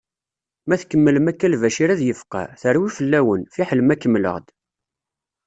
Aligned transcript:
Ma 0.67 0.75
tkemmlem 0.81 1.25
akka 1.31 1.47
Lbacir 1.53 1.89
ad 1.91 2.01
yefqeɛ, 2.03 2.45
terwi 2.61 2.89
fell-awen, 2.97 3.41
fiḥel 3.53 3.81
ma 3.83 3.95
kemmleɣ-d. 3.95 4.45